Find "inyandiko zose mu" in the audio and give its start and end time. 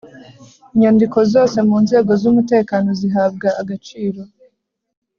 0.73-1.77